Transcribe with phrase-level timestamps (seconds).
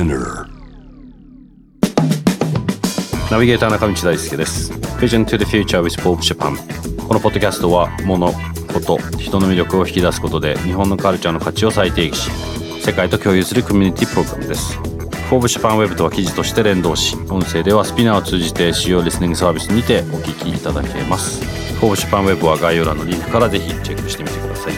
[0.00, 0.06] ナ
[3.38, 4.72] ビゲーター中道大輔です。
[4.72, 6.56] Vision to the Future with Forbes Japan
[7.06, 8.40] このポッドキャストは物、こ
[8.80, 12.30] と、人の魅力を引き出すことで日本のカルチャーの価値を再定義し
[12.80, 14.78] 世界と共有するコミュニティプログラムです。
[14.78, 21.44] Forbes Japan Web とは記事として連動し音声では SPINEAR を通じて主要リスニングサービスにてお聞きいただけます。
[21.74, 24.72] Forbes Japan Web は概要欄のリンクからぜひチェックしてみてください。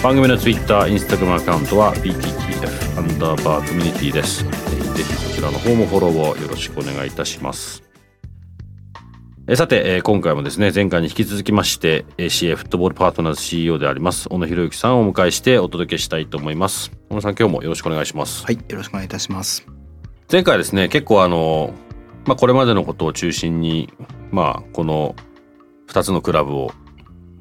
[0.00, 4.44] 番組の Twitter、Instagram アカウントは BTTF アンダーバーコミュニティです。
[4.44, 7.82] ぜひぜひそちらの方もフォローをよろしくお願いいたします。
[9.48, 16.92] えさて、え今回もですね前回に引き続きまして CA フットボールパートナーズ CEO であります小野博之さんをお迎えしてお届けしたいと思います。
[17.10, 18.44] 小野さん今日もよろしくお願いします。
[18.44, 19.66] はいよろしくお願いいたします。
[20.30, 21.74] 前回ですね結構あの、
[22.26, 23.92] まあ、これまでのことを中心に
[24.30, 25.16] まあこの
[25.88, 26.70] 2つのクラブを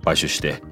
[0.04, 0.64] 買収して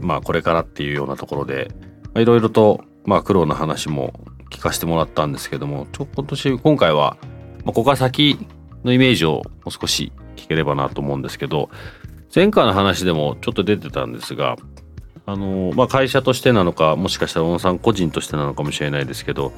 [0.00, 1.70] まあこれからっていうようなところで
[2.16, 4.12] いろいろとまあ苦労の話も
[4.50, 8.38] 聞かせてもらったんですけどもちょ今年今回は、まあ、ここから先
[8.84, 11.70] のイメージをもう少し聞ければなと思うんですけど
[12.34, 14.56] 前回の話でもちょっと出てたんですが
[15.26, 19.52] あの、まあ、会社としてなのかもしかしたら小野さん個人としてなのかもしれないですけど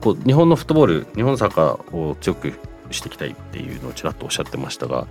[0.00, 2.52] こう日本のフットボール日本サッカーを強く
[2.90, 5.06] していきたいっていうのをちらっとおっしゃってましたが、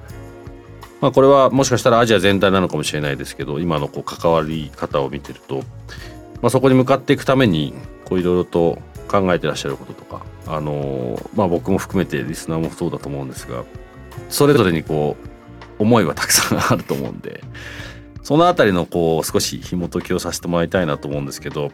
[0.99, 5.63] まあ、これはもしかしたらアジア全体なのかもしれないですけど今のこう関わり方を見てると、
[6.41, 7.73] まあ、そこに向かっていくために
[8.05, 13.63] こういろいろと考えてらっしゃることとか、あのまあ、僕も含めてリスナーもそうだと思うんですが
[14.29, 15.15] それぞれにこ
[15.79, 17.43] う思いはたくさんあると思うんで
[18.23, 21.71] そのあたりのこう少し紐解きをさせてもらいたいなと思うんですけど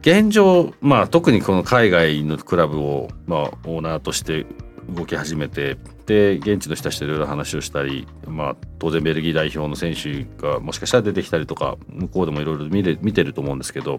[0.00, 4.46] 現状、まあ、特にこの海外のクラブを、まあ、オーナーとして
[4.88, 5.76] 動き始めて
[6.06, 13.98] で現地の人たちといろいろ話をしたり、まあ、当然ベルギー代表の選手がもしかしたら出てきたりとか向こうでもいろいろ見てると思うんですけど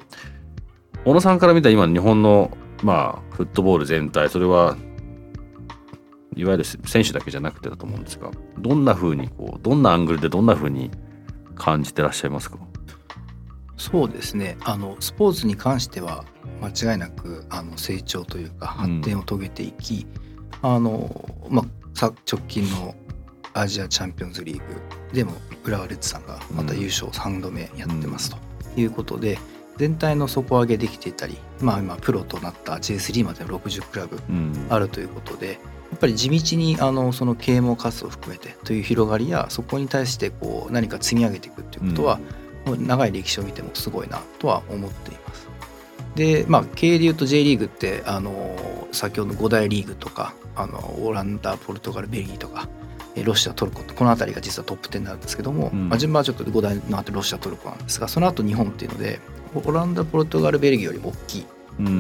[1.06, 4.78] 小野さんから見た今日本の、まあ、フットボール全体それは
[6.36, 10.92] いわゆる選手だけじゃなくてだと思うんですがどんなふうにこうどんなアングルでどんなふうに
[11.56, 12.60] 感じてらっしゃいますか？
[13.76, 14.58] そうですね。
[14.64, 16.26] あのスポーツに関しては
[16.62, 20.27] 間違いなくあの成長というか発展を遂げていき、うん、
[20.62, 21.66] あのまあ、
[22.00, 22.96] 直近の
[23.54, 24.64] アジアチャンピオンズリーグ
[25.14, 28.38] でも浦和レッズさんがまた優勝3度目やってますと
[28.80, 29.40] いうことで、うん、
[29.78, 34.20] 全体の底上げできていたり、まあ、今プロとなった J3 までの60クラブ
[34.70, 35.60] あるということで、
[35.92, 42.20] やっぱり地道にあのその啓蒙活動を含めてという広がりやそこに対してこう何か積み上げていくっていうことは、
[42.66, 45.47] 長い歴史を見てもすごいなとは思っています。
[46.18, 48.58] でまあ経営でいうと J リーグってあの
[48.92, 52.68] 先ほどの5大リーグとかあのオランダポルトガルベルギーとか
[53.24, 59.20] ロシアトルコこの辺りが実はトップ10なんですけども、うん、まあ、順番はちょっと5大の後ロシアトルコなんですがその後日本っていうので
[59.54, 61.46] オランダポルトガルベルギーよりも大きい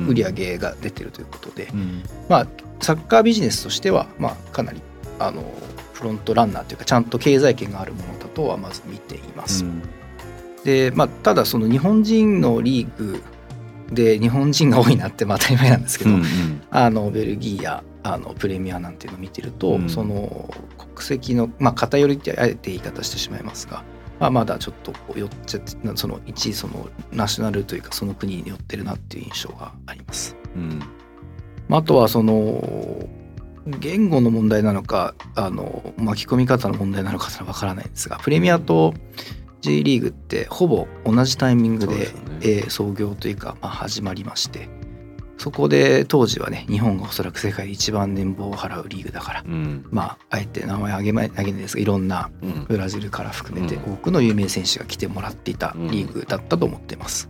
[0.07, 2.47] 売り上げが出てるということで、うん、まあ
[2.81, 4.81] サッカービジネスとしては、まあ、かなり
[5.19, 5.43] あの
[5.93, 9.65] フロントランナーというかちゃんと経済圏があるものだとはまず見ています。
[9.65, 9.81] うん、
[10.63, 13.23] でまあ、ただその日本人のリーグ
[13.91, 23.83] で日本人が多いなってまあ当たり前なんですけど、うんうん、あのベルギーやあのプレミアなんていうのを見てると、うん、その国籍の、まあ、偏りってあえて言い方してしまいますが
[24.19, 30.35] まあ、まだちょっと寄っちゃってその一そのナショナルというかその国に寄ってるなっていう印象があります。
[30.55, 30.81] うん。
[31.69, 33.07] あとはその
[33.67, 38.93] 言語の問題なのかあの巻き込み方の問題なのかわからないんですがプレミアと
[39.61, 42.05] J リーグってほぼ同じタイミングで、ね。
[42.41, 44.69] えー、創業というか、まあ、始まりまして
[45.37, 52.31] そこで当時はね日本がおそらく世界で一番年俸を払うリーグだから、うん、まああえて名前挙げないんですがいろんな
[52.67, 57.29] ブラジルから含めて多くの有名選手が来てもらっていたリーグだったと思っています。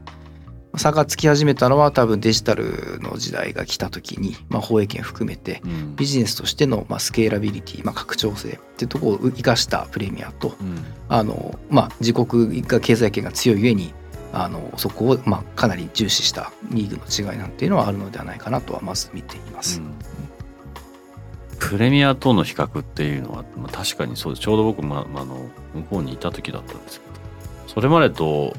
[0.78, 5.62] 差がつき始めたのは多分デジタルの時代が来た時に、まあ、放映権含めて
[5.96, 13.94] ビジネスとしてのまあスケーラビリティ、まあ、拡張性っていうところを生かしたプレミアと、うん、あのまあ、自国が経済圏が強いゆえに
[14.34, 19.82] あのそこをまあかなり重視したリーグの違いなんていうのはあるのではないかなとはまず見ています。
[19.82, 19.94] うん、
[21.60, 24.44] プレミアとの比較っていうのは、まあ、確かにそうです。
[24.44, 27.14] ちょうど僕、まあ、あの向こうにいた時だったんですけど
[27.68, 28.54] それまでと、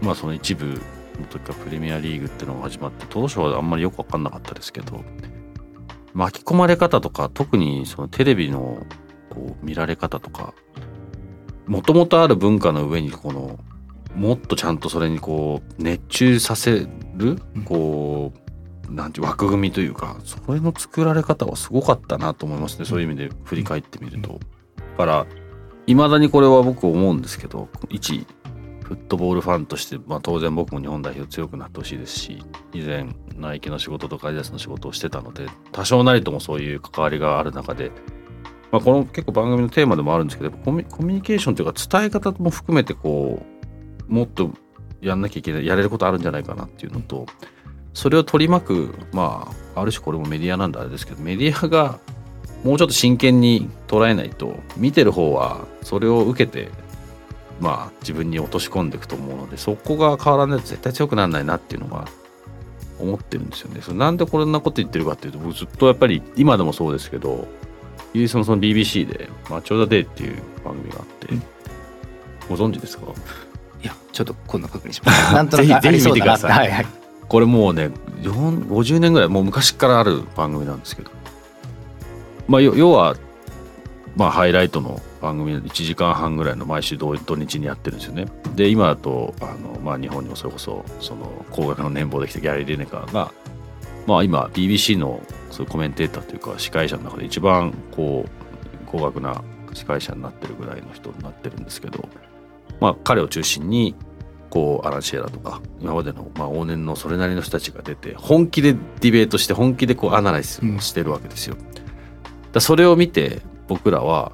[0.00, 0.80] まあ、その一部
[1.20, 5.04] の時からプレミアリーグっていうのが始まって当初はあんまりよく分かんなかったですけど
[6.14, 8.86] 巻き込まれ方とか特にそのテレビの
[9.30, 10.54] こう見られ方とか
[11.66, 13.58] もともとある文化の上にこの
[14.14, 18.32] もっとちゃんとそれにこう熱中させるこ
[18.88, 22.86] うなんていう枠組みというかそれの作られ方はすごかったなと思いますね。
[22.86, 24.40] そういう意味で振り返ってみると。
[24.76, 25.26] だから
[25.86, 28.26] いまだにこれは僕思うんですけど一
[28.88, 32.42] フットボールファンとして、まあ、当然僕も日本代表強くなってほしいですし
[32.72, 33.06] 以前
[33.36, 37.92] ナイキの仕事とかアディダスの仕事をしてたので多少なりともそういう関わりがある中で、
[38.72, 43.44] まあ、この結構番組のテーマでもあるんですけどコミコミュニケーションというか伝え方も含めてこ
[44.08, 44.52] うもっと
[45.02, 47.26] やんなきゃいけないやれることあるんじゃないかなっていうのと
[47.92, 51.98] それを取り巻くまあある種これもメディアなんであれですけどメディアが
[52.64, 56.70] もうちょっと真剣に捉えないと見てる方はそれを受けて
[57.60, 62.04] まあ自分に落とし込んでいくと思うのでそこが変わらないと絶対強くならないなっていうのが
[63.00, 63.80] 思ってるんですよね。
[63.82, 67.46] それなんでこんなこと言ってるかっていうと僕ずっとやっぱり今でもそうですけど
[68.14, 71.28] イギリスのその BBC で「マチョーダ・デイ」っていう番組があって
[72.48, 73.04] ご存知ですか？
[73.82, 75.32] いやちょっと今度確認します。
[75.34, 76.86] なんとなくあぜひぜひ見てくださいはいはい。
[77.28, 77.90] これもうね
[78.22, 81.10] 4 50年ぐらいもう昔からある番組なんですけど
[82.48, 83.16] まあ要要は
[84.16, 88.26] まあハイライトの番組で1時間半ぐらいの毎週土日にやってるんですよね。
[88.54, 93.32] で今だとあの、まあ、日本にもそれこそその高額の年俸できたギャリー・リネカーが、
[94.06, 95.20] まあ、今 BBC の
[95.50, 98.30] そういうコメンテーターというか司会者の中で一番こう
[98.86, 99.42] 高額な
[99.74, 102.08] 司会者になってるぐらいの人になってるんですけど、
[102.80, 103.94] まあ、彼を中心に
[104.50, 111.56] こうアラン・シエラとか今までの、まあ、往年のそれなりの人たちが出て本気でディベートして本気でこうアナライスしてるわけですよ。
[112.52, 114.32] だそれを見て僕らは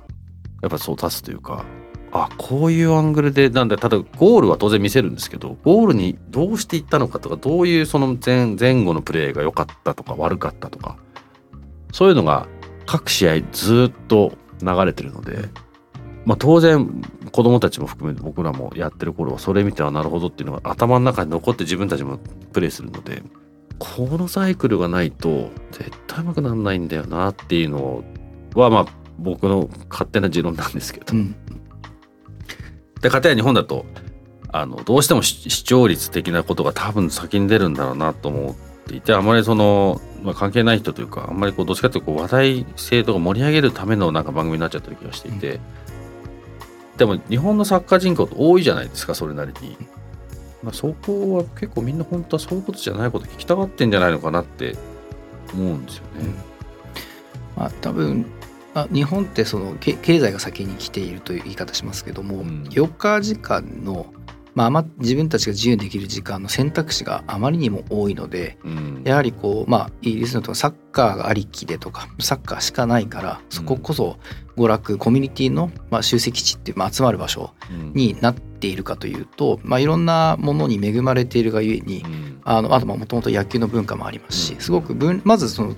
[0.65, 1.65] やっぱそう立つというか
[2.11, 10.97] あこういうアングルでなんで例えばゴールは当然見せるんですけどゴールにどうしていったのかとかどういうその前前後のプレーが良かったとか悪かったとか
[11.93, 12.47] そういうのが
[12.87, 14.33] 各試合ずっと
[14.63, 15.49] 流れてるので、
[16.25, 22.19] まあ、当然子供たちも含めて僕らもやってる頃はそれ見てはなるほどっていうのが頭の中に残って自分たちも
[22.53, 23.23] プレーするので
[23.79, 28.05] このサイクルがないと絶対うまくならないんだよなっていうの
[28.55, 31.17] はまあ僕の勝手な持論なんですけどう。
[31.17, 31.37] ん
[33.01, 33.85] で片や日本だと
[34.51, 38.55] あのどうしても視視聴率的なことが多分先に出るんだろうなと思っ
[38.87, 45.61] ていてあまりその、まあ、関係ない人というかあんまりこうどっちかというとこう話題性とか盛り上げるためのなんか番組になっちゃってる気がしていて、
[46.97, 49.77] でも日本のサッカー人口って多いじゃないですかそれなりに。
[50.63, 54.79] まあ、そこは結構みんな本当はそういうことじゃないこと聞きたがってんじゃないのかなって
[55.53, 56.35] 思うんですよね。
[57.55, 58.27] まあ、多分、ま
[58.75, 62.65] あ、日本ってそのけ経済が先に来ているという言い方しますけども、うん。
[62.71, 64.07] 4日時間の、
[64.55, 69.03] まあ、あま自分たちが自由にできる時間の選択肢があまりにも多いのでうん。
[69.05, 74.17] やはりこう、まあ、イギリスのとこサッカーがありきでとかサッカーしかないからそここそ
[74.57, 77.93] 娯楽コミュニティのまあ集積地っていう、まあ、集まる場所うん。
[77.95, 82.41] になっているかというと、まあ、いろんなものに恵まれているがゆえにうん。
[82.45, 84.61] あのあともともと野球の文化もありますしうん。
[84.61, 85.75] すごく分まずその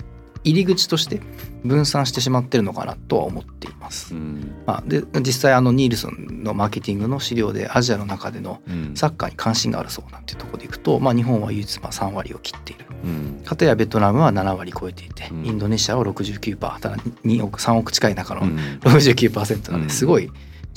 [0.49, 1.21] 入り口として
[1.63, 4.13] 分散してしまってるのかなとは思っています。
[4.13, 4.55] うん。
[4.65, 8.95] まあ、で実際あのニールソンのマーケティングの資料でアジアの中でのうん。
[8.95, 12.85] サッカーに関心があるそうなんていうところでいくと、まあ、日本は唯一まあ3割を切っている。
[13.03, 13.41] うん。
[13.45, 15.45] かたやベトナムは7割超えていて、うん。
[15.45, 18.57] インドネシアは69%ただ2億3億近い中のうん。
[18.83, 20.29] 69%なんですごい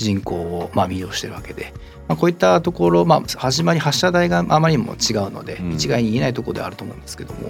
[0.03, 1.73] 人口をまあ魅了してるわけで、
[2.07, 5.71] まあ、こういったところ、まあ、始まり発射台があまりにも違うので、うん。
[5.73, 7.49] 一概に言えないところではあると思うんですけども、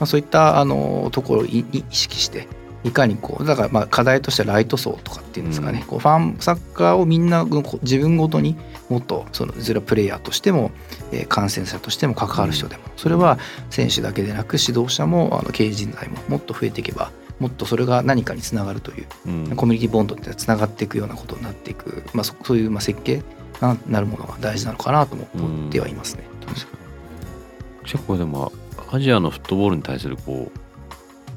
[0.00, 2.48] あ、そういったあのところに意識して
[2.82, 5.86] いかにこうだからまあ課題としてはライト層とかっていうんですかね、うん。
[5.86, 7.44] こうファンサッカーをみんな
[7.82, 8.56] 自分ごとに
[8.88, 10.70] もっとそのゼロプレイヤーとしても、
[11.12, 19.56] えー観戦者としても関わる人でもそれは選手だけでなく指導者もあの経営人材ももっと増えていけばもっとそれが何かにつながるといううん。
[19.56, 23.22] コミュニティボンドってつながっていくようなことになっていく、まあ、そそういうまあ設計
[23.60, 26.24] がなるものが大事なのかなとも思ってはいますね。
[26.46, 27.82] 確かに。
[27.84, 28.52] 結構でも
[28.92, 30.60] アジアのフットボールに対するこう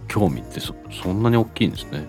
[0.08, 2.06] 興味ってそそんなに大きいんですね。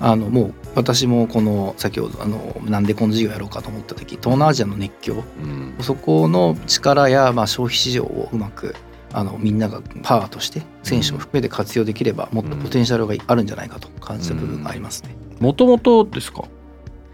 [0.00, 5.22] あのもう私もこの先ほどあのなんでこの事業やろうかと思った時東南アジアの熱狂。
[5.42, 5.74] うん。
[5.80, 8.74] そこの力やまあ消費市場をうまく
[9.12, 15.14] あのみんながパワーとして選手も含めて活用できればもっとポテンシャルがあるんじゃないかと感じた部分がありますね。
[15.40, 16.44] もともとですか？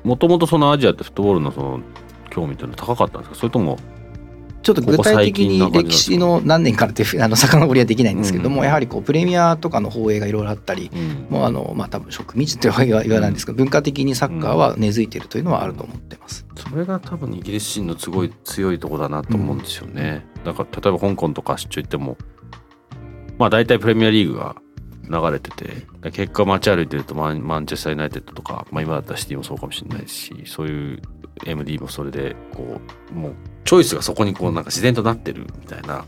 [0.05, 1.81] もともとそのアジアってフットボールのその
[2.31, 3.37] 興味っていうのは高かったんですか？
[3.37, 3.79] それとも
[4.69, 10.99] ちょっと具体的に歴史の何年からって あの遡りはできないんですけども、うん、やはりこうプレミアとかの放映がいろいろあったり、う
[11.33, 16.45] ん、もうあのまあ多分植民地って言わないんですけど、文化的にサッカーは根付いてるというのはあると思ってます。
[16.55, 20.27] それが多分イギリス人のすごい強いところだなと思うんですよね。
[20.45, 22.19] だから例えば香港とか出張行っても
[23.39, 24.57] まあ大体プレミアリーグが
[25.09, 31.03] 流れてて結果街歩いてるとマンチェスター・ユナイテッドとか、まあ、今だったらシティもそうかもしれないしそういう
[31.47, 32.81] MD もそれでこ
[33.13, 33.35] うもう
[33.65, 36.05] チョイスがそこにこうなんか自然となってるみたいな、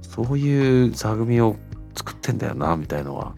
[0.00, 1.56] そういう座組を
[1.94, 3.34] 作ってんだよなみたいのは、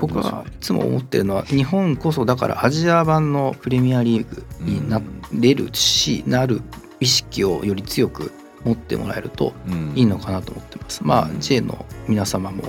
[0.00, 5.00] 僕はいつも思ってるのは日本こそだからアジア版のプレミアリーグにな
[5.32, 6.62] れるし、なる
[7.00, 8.32] 意識をより強く
[8.64, 9.52] 持ってもらえると
[9.94, 11.04] いいのかなと思ってます。
[11.04, 12.64] まあ J の皆様も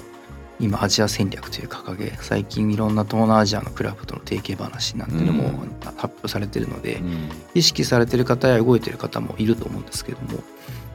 [0.60, 10.42] 今アジア戦略という掲げ最近いろんな東南アジアのクラブとの提携話なんていうのも発表されてるので、うん、意識されてる方や動いてる方もいると思うんですけどもやっ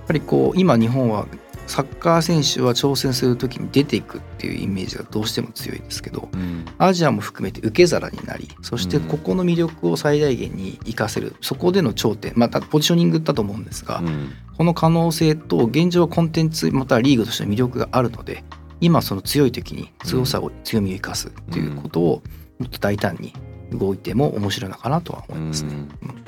[0.07, 1.27] ぱりこう今日本は
[1.71, 18.43] サッカー選手は挑戦する時に出ていくっていうイメージがどうしても強いですけど、うん、アジアも含めて受け皿になりそしてここの魅力を最大限に生かせるそこでの頂点またポジショニングだと思うんですが、うん、この可能性と現状コンテンツまたはリーグとしての魅力があるので
[18.81, 22.23] 今その強い時に強さを、強みを生かすっていうことを
[22.59, 23.33] もっと大胆に
[23.73, 25.73] 動いても面白いのかなとは思いますね。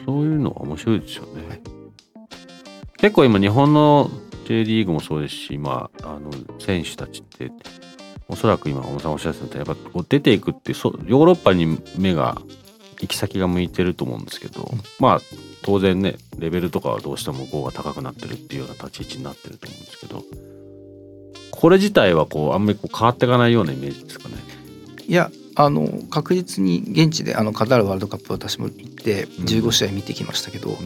[0.04, 1.48] そういうのは面白いですよね。
[1.48, 1.60] はい、
[2.98, 4.10] 結構今日本の
[4.46, 7.50] J リーグもそうですし、まあ、あの選手たちって
[8.28, 9.76] おそらく今小野さんおっしゃってたやっぱ
[10.08, 12.40] 出ていくってそヨーロッパに目が
[13.00, 15.20] 行き先が向いてると思うんですけど、まあ
[15.62, 20.24] 当然ねレベルとかはどうしても GO が高くなってるっていうような立ち位置になってると思うんですけど
[21.62, 24.34] これ自体はこうあんまりこう変わっていかないようなイメージですかね。
[25.06, 30.76] いやあの確実に現地であのカタールワールドカップ私も行って15試合見てきましたけど、うん、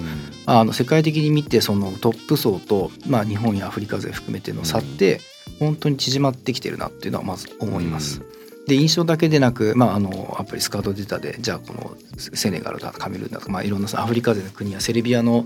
[0.45, 5.21] あの世界的に見てそのトップ層と、まあ、日本やアフリカ勢含めての差って
[5.61, 8.21] 本当に縮まってきてるなっていうのはまず思います。
[8.21, 15.45] うんで印象だけでなく、まあ、あのアプリスカートデータでじゃあこのセネガルだカメルーンだとか、まあ、いろんなアフリカ勢の国やセルビアの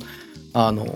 [0.55, 0.87] あの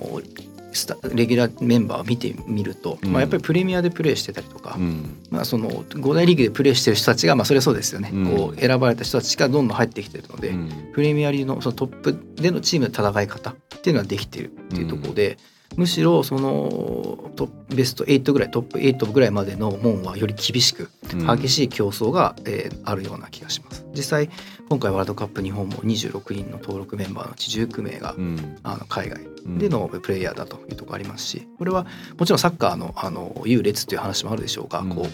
[1.15, 10.53] レギュラーメンバーを見てみると、うん、まあ、やっぱりプレミアでプレーしてたりとか、うん、まあ、その5大リーグでプレーしてる人たちが、まあ、それはそうですよね、うん、こう選ばれた人たちがどんどん入ってきてるので、
[10.93, 15.39] プレミアリーグのそのトップでのチームの戦い方っていうのはできてるっていうところで、
[15.77, 20.91] むしろそのトベスト8ぐらいトップ8ぐらいまでの門はより厳しく
[21.37, 23.85] 激しい競争が、えー、あるような気がします。
[23.93, 24.31] 実際
[24.69, 31.87] 今回ワールドカップ日本も26人の登録メンバーのうち19名が、うん、あの海外でのプレイヤーだというところありますしこれは
[32.19, 35.07] もちろんサッカーのあの優劣という話もあるでしょうが、うん、こう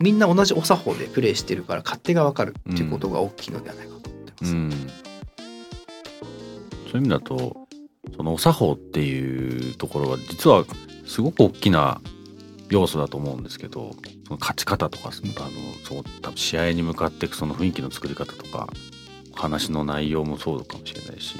[0.00, 4.54] みんな同じお作法でプレーしてるから勝手が分かるっていうことが大きいのではないかと思ってます。
[4.54, 4.82] うん、そうい
[6.94, 7.67] う意味だと
[8.16, 10.64] そのお作法っていうところは実は
[11.06, 12.00] すごく大きな
[12.70, 13.94] 要素だと思うんですけど
[14.26, 15.20] その勝ち方とかあの
[15.84, 18.68] そう多分試合に向かっていくその雰囲気の作り方とか
[19.34, 21.36] 話の内容もそうかもしれないし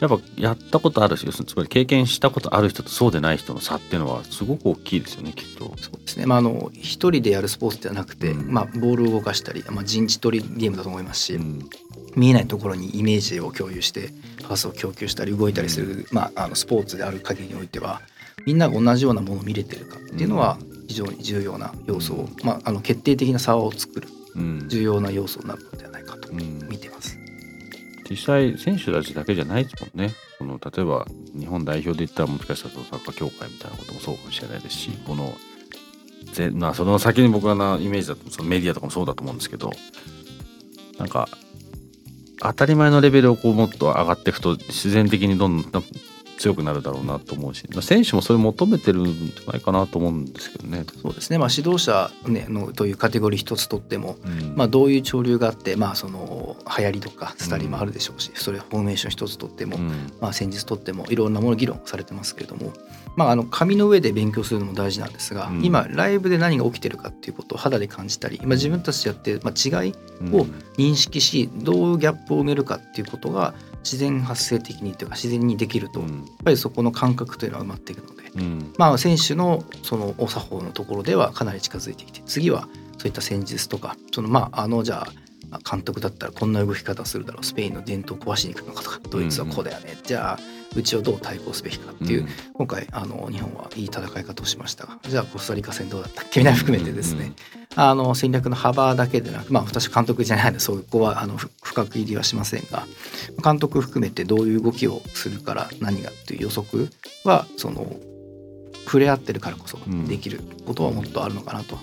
[0.00, 5.74] やっぱやったことある人つまり経験したことある人とそうでない人の差っていうのはすごく大きいですよねきっと。
[5.78, 11.68] そうですね、まあ、あの一人でやるスポーツではなくて、うん、まあ、ボールを動かしたり、まあ、陣地取りゲームだと思いますし、うん、
[12.16, 14.10] 見えないところにイメージを共有して
[14.48, 18.00] パスを供給したり動いたりする、うん、まあ、あのスポーツである限りにおいては
[18.46, 20.58] みんなが同じようなものを見れてるかっていうのは
[20.88, 24.08] 非常に重要な要素を、まあ、あの決定的な差を作る
[24.68, 27.18] 重要な要素になるのではないかと見てます。
[28.08, 30.14] 実際選手たちだけじゃないですもんね。
[30.38, 31.06] この例えば
[31.38, 35.34] 日本代表で言ったらもしかしたらそのサッカー協会みたいなこともそうかもしれないですしこの
[36.32, 39.72] ぜ、まあ、その先に僕はなイメージだとそのメディアとかもそうだと思うんですけど
[40.98, 41.28] なんか
[42.40, 45.84] 当たり前のレベルをこうもっと上がっていくと自然的にどんどん
[46.38, 50.84] 強くなるだろうなと思うし選手もそれ求めてるんじゃないかなと思うんですけどね。
[51.02, 62.72] そうですね、まあ、指導者、ね、のというカテゴリー一つとっても、うん、まあ、どういう潮流があって、まあ、その流行りとかスタイルもあるでしょうし、うん、それフォーメーション一つとっても、うん、まあ、戦術とってもいろんなもの議論されてますけれども、
[63.16, 69.92] まあ、あの紙の上で勉強するのも大事なんですが、今ライブで何が起きてるかっていうことを肌で感じたり今自分たちでやって、まあ、違い
[70.32, 73.54] を認識しどうギャップを埋めるかっていうことが
[73.86, 76.08] 自然発生的にというか自然にできると、やっ
[76.44, 85.25] ぱりそこの感覚というのは埋まっていくので、うん、まあ選手のそのお作法のところではかなり近づいてきて次はそういった戦術とかそのまああのじゃあ
[85.58, 87.44] 監督だったらこんな動き方するだろう。
[87.44, 89.00] スペインの伝統を壊しに行くのかとか。
[89.10, 90.38] ドイツはこうだよね、うん、じゃあ
[90.74, 94.98] うちをどう対抗すべきかっていう、うん、今回あの日本はいい戦い方をしましたが。
[95.08, 96.22] じゃあコスタリカ戦どうだった？
[96.22, 97.32] っけみたいな含めてですね、
[97.76, 102.84] あの戦略の幅だけでなくまあ私監督じゃないのでそこはあの深く入りはしませんが
[103.42, 106.88] 監督含めてどういう動きをするから何がっていう予測
[107.24, 107.96] はその
[108.84, 111.76] 触れ合ってるからこそうんできることはもっとあるのかなと、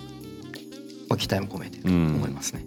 [1.10, 2.66] まあ、期待も込めて思いますね。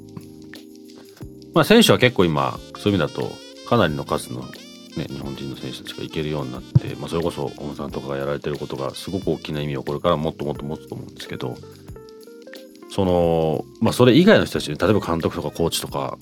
[1.57, 3.33] まあ、選手は結構今そういう意味だと
[3.67, 11.57] かなりの数の、ね、日本人の選手たちがいけるようになって、まあ、それこそ小野さんとかがやられてることがすごく大きな意味をこれからもっともっと持つと思うんですけど
[12.91, 16.19] その、まあ、それ以外の人たち例えば監督とかコーチとか、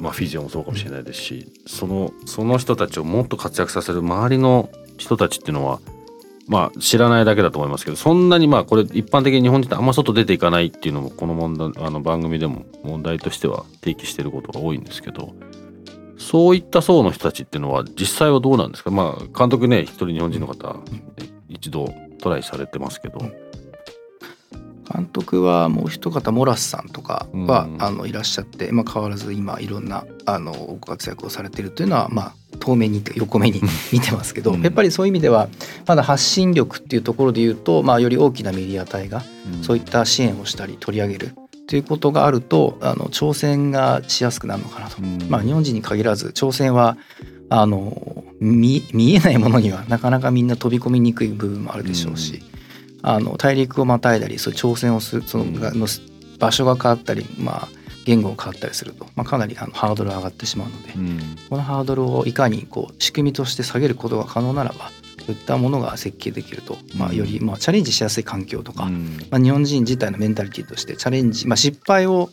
[0.00, 5.80] まあ、フィジオもそうかもしれないですしそのその人たちをもっと活躍させる周りの人たちっていうのは
[6.48, 15.34] まあ知らないだけだと思いますけどそんなにまあこれ一般的に日本人ってあんま外出ていかないっていうのもこの問題あの番組でも問題としては提起してることが多いんですけど
[16.16, 18.90] そういった層の人たちっていうのは実際はどうなんですか？
[18.90, 20.76] まあ監督ね一人日本人の方
[21.48, 23.20] 一度トライされてますけど。
[24.90, 27.82] 監督はもう一方モラスさんとかは、うん。
[27.82, 32.34] あのいらっしゃって、まあ、変わらず今いろんなあのご活躍をされてるというのは、まあ、
[32.72, 33.60] 遠目に横目に
[33.92, 34.62] 見てますけど、うん。
[34.62, 35.48] やっぱりそういう意味では
[35.86, 39.22] まだ発信力っていうところで言うと、まあ、より大きなメディア体が
[39.62, 41.34] そういった支援をしたり取り上げる。
[41.66, 45.02] ということがあるとあの挑戦がしやすくなるのかなと。
[45.02, 45.18] うん。
[45.28, 46.96] まあ、日本人に限らず挑戦は
[47.50, 52.42] あの見見えないものにはなかなかみんな飛び込みにくい部分もあるでしょうし、
[53.02, 55.86] あの大陸をまたいだりそういう挑戦をするそのの
[56.38, 57.68] 場所が変わったり、まあ、
[58.08, 61.20] 言語が変わったりすると、まあ、かなりあのハードルが上がってしまうので、うん。
[61.50, 64.90] このハードルをいかにこう仕組みとして下げることが可能ならば
[65.26, 67.16] そういったものが設計できると、まあ、うん。
[67.16, 69.18] よりまあチャレンジしやすい環境とか、うん。
[69.30, 72.30] まあ、日本人自体のメンタリティとしてチャレンジ、まあ、失敗を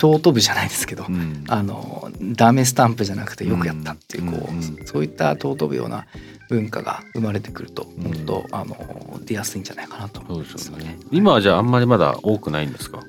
[0.00, 1.44] 尊ぶじゃないですけど、うん。
[1.48, 4.32] あのダメスタンプじゃなくてよくやったっていう,、うん。
[4.32, 6.06] こううんそういった尊ぶような
[6.48, 8.04] 文化が生まれてくるとうん。
[8.04, 8.76] もっと、あの
[9.24, 10.70] 出やすいんじゃないかなと思います。
[10.70, 10.78] ね。
[10.78, 10.98] よね。
[11.10, 13.00] 今はじゃああんまりまだ多くないんですか？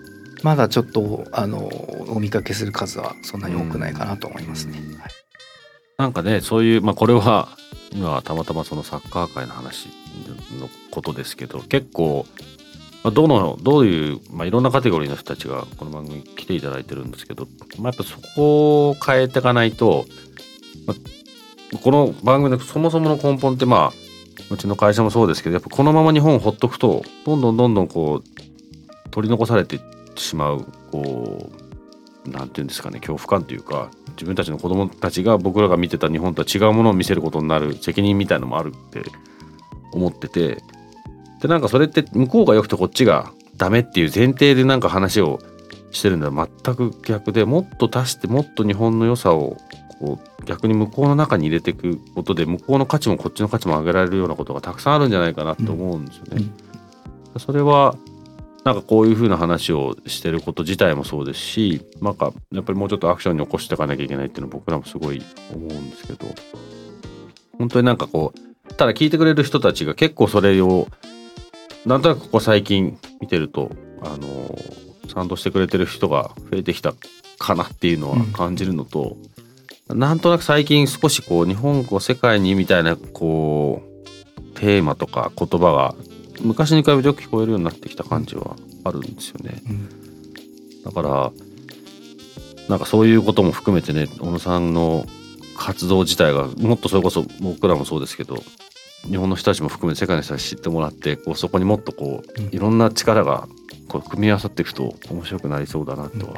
[0.44, 1.70] まだちょっとあの
[2.10, 4.80] お見かけする数はそんなに多くないかなと思いますね。
[4.80, 5.12] うんはい
[5.98, 7.50] なんかねそういうまあこれは
[7.94, 9.88] 今はたまたまそのサッカー界の話
[10.60, 12.26] のことですけど結構、
[13.04, 17.48] まあ、どのどういう、まあ、いろんなカテゴリーの人たちがこの番組に来ていただいてるんですけど、
[17.78, 20.06] まあ、やっぱそこを変えていかないと、
[20.88, 31.52] まあ、この番組のそもそもの根本ってまあうちの会社もそうですけどやっぱこのまま日本をほっとくとどんどんどんどんこう取り残されていってしまうこ
[32.26, 39.04] うなんていうんですかね恐怖感というか自分たちの子供たちが僕らが見てた日本とは違うものを見せることになる責任みたいのもあるって
[39.92, 40.64] 思ってて
[41.42, 45.40] でなんかそれって向こうが良くてこっちがダメっていう前提でなんか話を
[45.92, 49.58] してるんだら全く逆でもっと足してもっと日本の良さを
[50.00, 56.44] こう逆に向こうの中に入れていくことで向こうの価値もこっちの価値も上げられるようなことがたくさんあるんじゃないかなと思うんですよね。
[57.38, 57.96] それは
[58.64, 65.22] なんかこういうふうな話をしてること自体もそうですしなんかやっぱりもうちょっとアクションに起こしていかなきゃいけないっていうのは僕らもすごい
[65.54, 66.26] 思うんですけど
[67.58, 70.88] 本当になんかこうただ聞いてくれる人たちが結構それを
[71.86, 73.72] なんとなくここ最近見てると
[74.02, 74.58] あの
[75.14, 76.94] 賛同してくれてる人が増えてきた
[77.38, 79.18] かなっていうのは感じるのと、
[79.90, 85.96] なんとなく最近少しこう日本を世界にみたいなこうテーマとか言葉が
[86.44, 89.62] 昔に比べてよく聞こえるようになってきた感じはあるんですよね。
[90.86, 91.32] だから
[92.70, 95.06] なんかそういうことも含めてね小野さんの
[95.58, 98.38] 活動自体がもっとそれこそ僕らもそうですけど
[99.10, 103.48] 日本の人たちも含めて世界の人たちに知ってもらってこうそこにもっとこうんういろんな力が
[103.88, 106.34] こう組み合わさっていくと面白くなりそうだなとは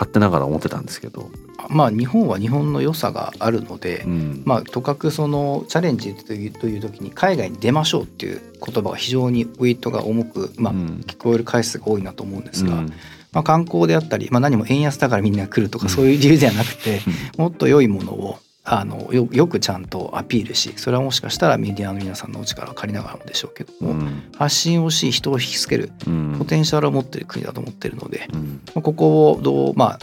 [0.00, 1.30] 勝手ながら思ってたんですけど。
[1.68, 4.42] まあ日本は日本の良さがあるので、うん。
[4.46, 11.04] まあ、とかくそのチャレンジというという時に海外に出ましょうっていう言葉が非常にウェイトが重く、まあ、うん。
[11.06, 12.92] 聞こえる回数が多いなと思うんですが、うん。
[13.32, 17.00] まあ、観光であったり、まあ、何も円安だからみんな来るとかそういう理由ではなくて、
[17.36, 18.38] もっと良いものを
[18.72, 24.30] あのよよくちゃんとアピールしそれはもしかしたらメディアの皆さんのお力を借りながらもでしょうけども、うん。
[24.36, 26.36] 発信をし人を引きつけるうん。
[26.38, 29.98] ポテンシャルを持っている国だと思っているので、うんまあここをどうまあ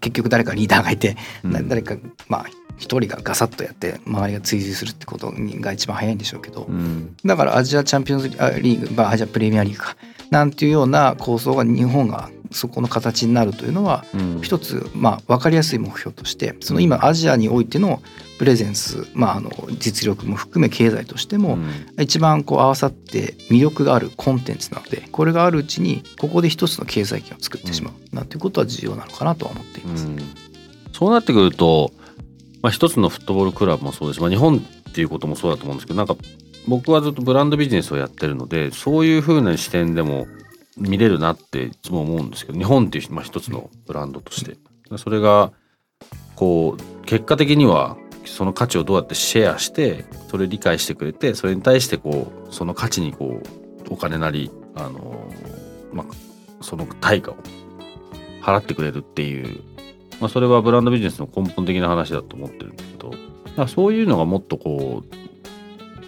[0.00, 1.96] 結局誰かリーダーがいて、誰か
[2.28, 2.46] まあ
[2.78, 7.16] 一人がガサッとやって周りが追随するってことが一番早いんでしょうけど、うん。
[7.24, 9.96] だからアジアチャンピオンズリーグ、まあ、アジアプレミアリーグか
[10.30, 14.40] なんていうような構想が日本がそこの形になるというのはうん。
[14.42, 18.02] 一つまあ分かりやすい目標としてその今アジアにおいての
[18.38, 21.58] プレゼンス、まあ、あの実力も含め経済としても
[22.00, 30.06] 一番こう合わさって魅力があるコンテンツなのでこれがあるうちにここで一つの経済圏を作ってしまうなんていうことは重要なのかなとは思っています。
[30.06, 30.18] うん。
[30.92, 31.92] そうなってくると、
[32.62, 34.16] まあ、一つのフットボールクラブもそうです。
[34.16, 36.16] し、まあ、日本っていうこともそうだと思うんですけどなんか
[36.68, 40.26] 僕はずっとブランドビジネスをやってるのでそういう風な視点でも
[40.76, 44.56] 見れるなっていつも思うんですけど日本っていう、まあ、一つのブランドとして
[44.96, 45.52] それが
[46.36, 55.30] こう結果的にはその価値をどうやってシェアしてそれを理解してくれてそれに対してこうその価値にこうお金なりあの、
[55.92, 56.06] まあ、
[56.62, 57.36] その対価を
[58.40, 59.62] 払ってくれるっていう、
[60.20, 63.14] まあ、それはブランドビジネスの根本的な話だと思ってるんだけど
[63.56, 65.02] だそういうのがもっとこ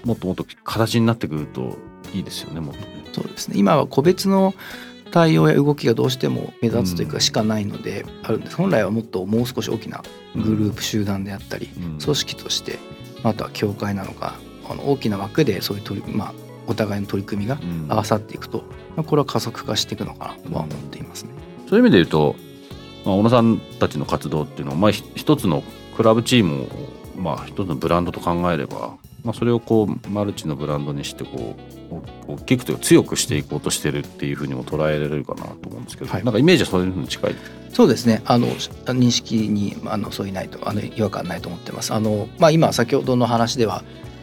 [0.04, 1.76] うもっともっと形になってくると
[2.12, 3.03] いいですよねもっとね。
[3.14, 3.54] そうですね。
[3.56, 4.54] 今は個別の
[5.12, 8.56] 対応や動きがどうしても目立つというかしかないのであるんです。
[8.56, 10.02] 本来はもっともう少し大きな
[10.34, 11.98] グループ集団であったりうん。
[11.98, 12.78] 組織として
[13.22, 14.34] あとは協会なのか
[14.68, 16.34] あの大きな枠でそういう取り、まあ、
[16.66, 17.86] お互いの取り組みがうん。
[17.88, 18.64] 合わさっていくと、
[18.96, 21.30] まあこれは加速化していくのかなとは思っていますね。
[21.68, 22.34] そういう意味で言うと、
[23.04, 25.62] まあ、小野さんたちの活動っていうのは、まあ、ひ一つの
[25.96, 26.68] クラブチームを、
[27.16, 31.56] まあ、一つのブランドと考えれば、まあ、それをこうマルチのブランドにしてこ
[31.90, 31.94] う
[32.28, 36.24] お大きくというか強くしていこうとしてるっていうふうにも捉えられるかなと思うんですけど、はい。
[36.24, 37.34] なんかイメージはそういうふうに近い？
[37.72, 38.22] そうですね。
[38.26, 41.92] あの認識にあのそういないとあの違和感ないと思ってます。
[41.94, 43.82] あのまあ、今先ほどの話では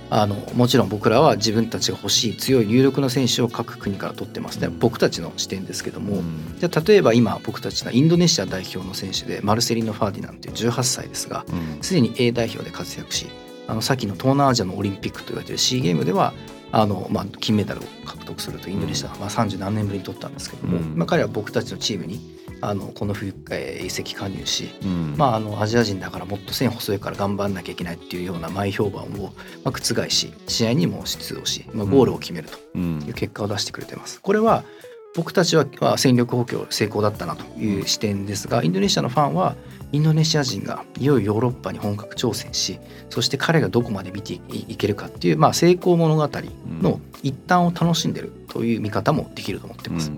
[0.10, 4.60] あのもちろん僕らは自分たちが欲しい強い有力な選手を各国から取ってます。
[4.60, 4.80] ね、うん。
[4.80, 6.56] 僕たちの視点ですけども、うん。
[6.60, 11.82] じゃあ例えば今僕たちのインドネシア代表の選手でマルセリノ・ファーディナンという18歳ですがうん。
[11.82, 13.28] すでに A 代表で活躍し
[13.72, 16.34] あの先の東南アジアのオリンピックと言われている C ゲームでは
[16.74, 20.98] あの、まあ、金メダルを獲得するとインドネシアは、まあ、30何年ぶりに取ったんですけども、うん。
[20.98, 22.20] まあ、彼は僕たちのチームに
[22.60, 25.16] あのこの冬、えー移籍加入し、うん。
[25.18, 29.32] まあ、あのアジア人だからもっと線細いから頑張んなきゃいけないっていうような前評判を、
[29.64, 33.02] まあ、覆し試合にも出場し、まあ、ゴールを決めるとうん。
[33.08, 34.20] いう結果を出してくれてます。
[34.22, 34.66] これは
[35.15, 39.56] 僕たちはまあ戦力補強成功だったなという視点ですがインドネシアのファンは
[39.91, 46.30] インドネシア人がいよいよヨーロッパに本格挑戦しそして彼がどこまで見ていけるかっていう、まあ、成功物語
[46.82, 50.12] の一端を楽しんでるという見方もできると思ってます。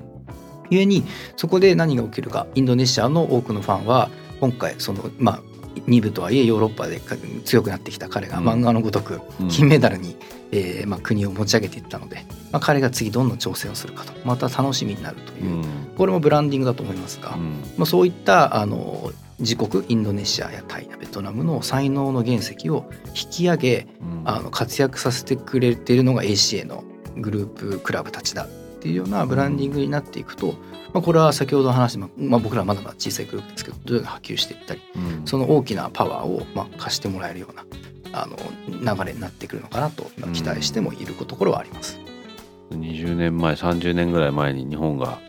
[0.70, 1.04] 故に
[1.36, 5.42] そこで何が起きるかインドネシアの多くのファンは今回そのまあ
[5.88, 7.02] 2部とはいえヨーロッパで
[7.46, 8.48] 強くなってきた彼がうん。
[8.48, 9.48] 漫画のごとくうん。
[9.50, 10.16] 金メダルに、
[10.52, 14.14] えーまあ、国を持ち上げていったので、まあ、彼が次どんな挑戦をするかと。
[14.24, 15.56] また楽しみになるという。
[15.56, 15.64] う、ん。
[15.98, 17.64] これもブランディングだと思いますが、うん。
[17.78, 24.22] まあ、そういったあの自国インドネシアやタイやベトナムの才能の原石を引き上げうん。
[24.26, 26.84] あの活躍させてくれているのが ACA の
[27.18, 28.48] グループクラブたちだっ
[28.80, 30.54] ていうようなブランディングになっていくと、
[30.94, 35.26] まあ、これは先ほどの話でも、まあ、僕らはまだまだ小さいグループですけどどういう波及していったりうん。
[35.26, 37.66] その大きなパワーをまあ貸してもらえるような
[38.14, 38.38] あの
[38.96, 42.13] 流れになってくるのかなとまあ期待してもいるところはあります。
[42.78, 45.20] 20年前30年ぐらい前に日本が、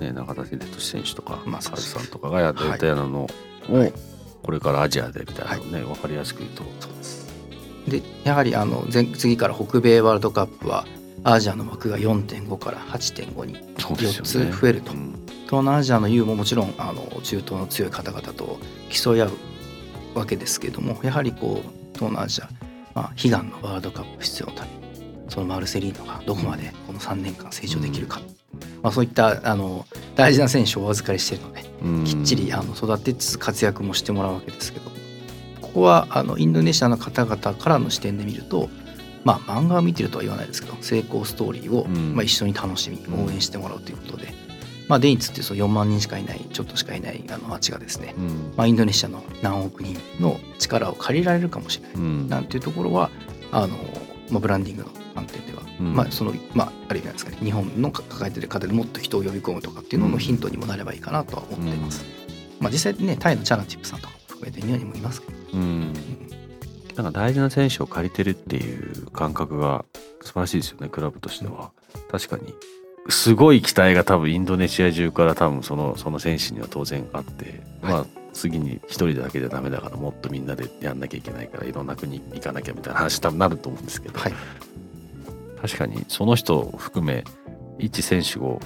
[0.00, 3.28] ね、中田秀俊選手とかまあカズさんとかがやっていたようなの
[3.68, 3.92] を、はい。
[4.42, 6.64] これからアジアでみたいなのをね、分かりやすく言うと。
[6.64, 7.26] です。
[7.88, 10.86] でやはりあの前次から北米ワールドカップは
[11.24, 14.52] アジアの枠が4.5から8.5にそうです4よね。
[14.52, 14.92] つ増えると。
[14.92, 15.26] うん。
[15.46, 18.58] 東南アジアの U ももちろんあの中東の強い方々と
[18.90, 19.30] 競い合う
[20.14, 22.48] わけですけどもやはりこう東南アジア、
[22.94, 24.85] まあ、悲願のワールドカップ出場のために
[25.28, 28.20] そのマルセリーノがどこまでこの3年間成長できるか、
[28.82, 32.04] まあ、そういったあの大事な選手をお預かりしているのでうん。
[32.04, 34.90] きっちりあの育てつつ活躍もしてもらうわけですけど。
[35.60, 38.70] ここはあのインドネシアの方々からの視点で見ると
[39.24, 42.14] まあ漫画を見てるとは言わないですけど成功ストーリーを、うん。
[42.14, 43.26] まあ、一緒に楽しみうん。
[43.26, 44.32] 応援してもらうということで、
[44.88, 48.52] まあ、デインツってその4万人しかいないちょっとしかいないあの町がですね、うん。
[48.56, 52.28] まあ、インドネシアの何億人の力を借りられるかもしれない、うん。
[52.28, 53.10] なんていうところは
[53.52, 53.76] あの、
[54.30, 55.94] まあ、ブランディングの観点では、うん。
[55.94, 57.38] まあそのまあ、ある意味なんですかね。
[57.42, 62.04] 日本の抱えてる方でもっと人を呼び込むとかっていうののヒントにもなればいいかなとは思っています。
[62.60, 65.92] まあ、実際ねタイのチャナチップさんとかも含めて日本にもいますけど、うん。
[66.94, 69.84] なんか大事な選手を借りてるっていう感覚が
[70.22, 71.72] 素晴らしいですよねクラブとしては。
[72.10, 72.54] 確かに。
[73.08, 77.92] すごい期待が多分インドネシア中から多分そのその選手には当然あって、はい。
[77.92, 84.34] まあ次に一人だけじゃダメだからもっとみんなでやんなきゃいけないからいろんな国行かなきゃみたいな話多分なると思うんですけど、はい
[85.60, 87.24] 確かにその人を含め
[87.78, 88.60] 一選手を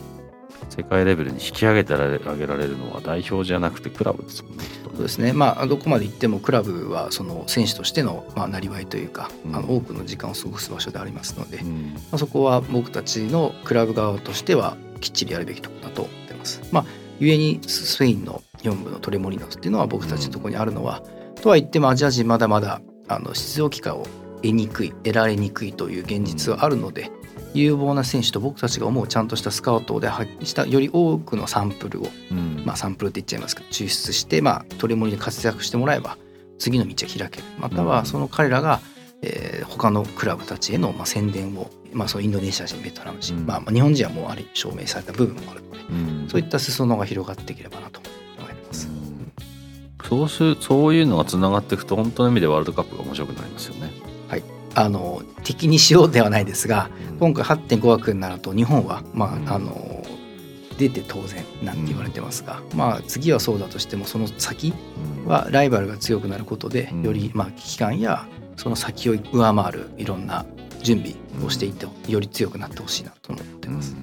[0.69, 1.97] 世界レベルに引き上げてあ
[2.37, 4.65] げられるのは代表じゃなくてクラブですもんね。
[4.85, 16.61] そうですねまあどこまで行ってもクラブはその選手としてのまあなりわいというか、うんあの多くの時間を過ごす場所でありますので、まうんあ、そこは僕たちのクラブ側としてはきっちりやるべきところだと思ってます。
[16.71, 16.85] まあ
[17.21, 21.03] 故にスペインの4部のトレモリノスっていうのは僕たちのところにあるのは、
[21.43, 24.07] とは言ってもアジア人まだまだあの出場機会を
[24.43, 27.11] 得にくい得られにくいという現実はあるので、
[27.55, 32.63] 有望な選手と僕たちが思うちゃんとしたスカウトで発揮したより多くのサンプルを、うん。
[32.65, 36.17] まあ、サンプルって言っちゃいますけど抽出して、まあ、トレモリで活躍してもらえば
[36.59, 37.45] 次の道は開ける。
[37.59, 37.87] またうん。
[37.87, 38.81] はその彼らが、
[39.23, 43.47] えー他のクラブたちへの、まあ、宣伝を、まあ、そのインドネシア人ベトナム人、うん。
[43.47, 45.93] まあ、まあ日本人はもうあれ証明された部分もあるのでう
[46.27, 46.29] ん。
[46.29, 48.07] そういった裾野が広がっていければなと考
[48.51, 48.89] えてます。
[50.09, 54.10] そうすそういうのがつながっていくと本当の意味でワールドカップが面白くなりますよね。
[54.75, 60.05] あの敵にしようではないですが今回8.5枠になると日本はまああの
[60.79, 64.73] 出て当然なんて言われてますが、まあ次はそうだとしてもその先
[65.27, 70.47] はライバルが強くなることでよりまあ危機感やその先を上回るいろんな
[70.83, 73.95] 準備をしていってより強くなってほしいなと思ってます。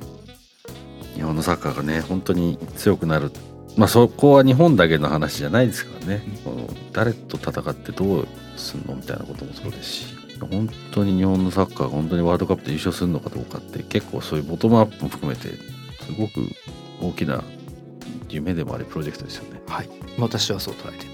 [1.16, 3.32] 日本のサッカーがね本当に強くなる。
[3.76, 16.48] まあそこは日本だけの話じゃないですからね、この誰と戦ってどうすんのみたいなこともそうですし本当に日本のサッカーが本当にワールドカップで優勝するのかどうかって結構そういうボトムアップも含めてすごく
[17.02, 17.44] 大きな
[18.30, 19.62] 夢でもありプロジェクトですよね。
[19.68, 21.14] はい、私はそう捉えていま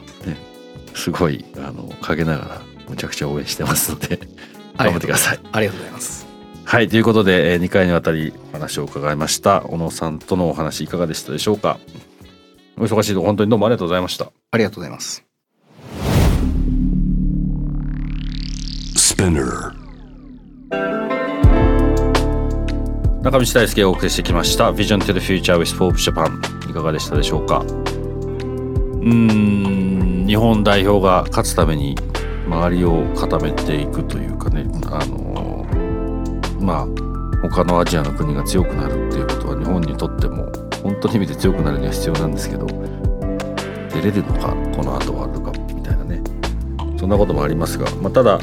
[0.95, 1.03] す。
[1.03, 4.19] すごいあの陰ながらむちゃくちゃ応援してますので
[4.77, 5.39] 頑張ってください。
[5.51, 6.27] ありがとうございます。
[6.65, 11.77] はいということで、え2回にわたりお話を伺いました小野さんとのお話いかがでしたでしょうか？
[12.77, 15.32] お忙しいと本当にどうもありがとうございましたありがとうございます。
[19.23, 19.71] Spinner.
[23.21, 24.73] 中道大輔がお送りしてきました。
[24.73, 26.38] Vision to the Future with Forbes Japan
[26.69, 27.59] いかがでしたでしょうか？
[27.59, 31.95] うーん日本代表が勝つために
[32.47, 35.65] 周りを固めていくというかねあの
[36.59, 36.88] まあ
[37.47, 40.51] 他のアジアの国が強くなるっていうことは日本にとっても
[40.83, 42.75] 本当に意味で強くなるには必要なんですけど出
[44.01, 46.21] れるのかこの後ワールドカップみたいなね。
[46.99, 48.39] そんなこともありますが、まあ、ただ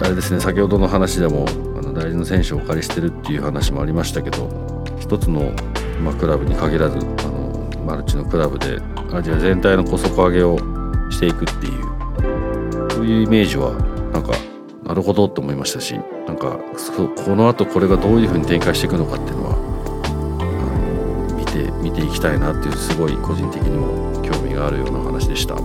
[0.00, 5.52] あれですね先ほどの話でもあの大事な選手をお借りしてるっていう話もありましたけど一つの、
[6.02, 8.80] ま、クラブに限らずあのマルチのクラブで
[9.12, 10.58] アジア全体の底上げを
[11.10, 13.72] していくっていうそういうイメージは
[14.12, 14.32] なんか
[14.84, 15.94] なるほどと思いましたし
[16.26, 16.58] なんか
[17.24, 25.56] この後これがどういうふうに展開していくのかっていうのは見て見ていきたいなっていうすごい個人的にも興味があるような話でした。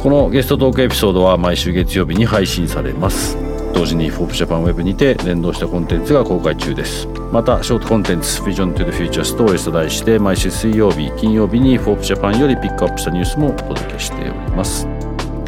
[0.00, 7.08] このゲストトークエピソードは毎週月曜日に配信されます同時に Forbes Japan Web にて連動したコンテンツが公開中です。
[7.32, 14.86] またショートコンテンツ Vision to the Future Stories と題して毎週水曜日金曜日に Forbes Japan よりピックアップしたニュースもお届けしております。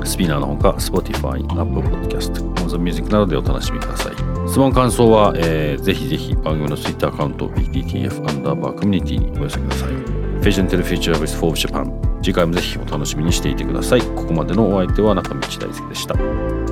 [0.05, 4.13] スピナーのほか Spotify、Apple Podcast、Amazon Music などでお楽しみください。
[4.49, 9.89] 質問感想は、えーぜひぜひ番組の Twitter アカウント BTTF アンダーバーコミュニティにお寄せください。
[10.43, 11.91] Vision to the Future with Forbes Japan
[12.23, 14.01] 次回もぜひお楽しみにしていてください。
[14.01, 16.72] ここまでのお相手は中道大輔でした。